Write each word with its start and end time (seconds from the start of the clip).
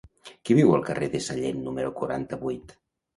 Qui 0.47 0.55
viu 0.59 0.71
al 0.77 0.85
carrer 0.87 1.09
de 1.15 1.21
Sallent 1.25 1.59
número 1.65 1.91
quaranta-vuit? 1.99 2.75